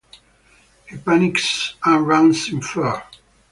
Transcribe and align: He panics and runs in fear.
He 0.89 0.97
panics 0.97 1.75
and 1.85 2.07
runs 2.07 2.51
in 2.51 2.59
fear. 2.61 3.03